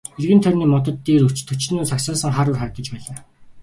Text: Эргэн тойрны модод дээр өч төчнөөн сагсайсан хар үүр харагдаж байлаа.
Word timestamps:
Эргэн 0.21 0.39
тойрны 0.43 0.65
модод 0.73 0.97
дээр 1.05 1.23
өч 1.29 1.37
төчнөөн 1.47 1.89
сагсайсан 1.91 2.31
хар 2.35 2.49
үүр 2.49 2.57
харагдаж 2.59 2.87
байлаа. 2.91 3.19